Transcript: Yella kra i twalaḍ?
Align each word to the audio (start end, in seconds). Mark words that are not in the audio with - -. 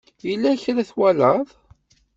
Yella 0.27 0.59
kra 0.61 0.81
i 0.81 0.85
twalaḍ? 0.89 1.47